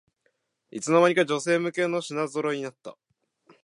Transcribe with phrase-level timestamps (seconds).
[0.71, 2.97] いつの間にか女性向けの品ぞろえになった